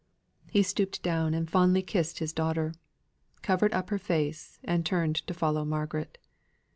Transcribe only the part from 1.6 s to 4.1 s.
kissed his daughter; covered up her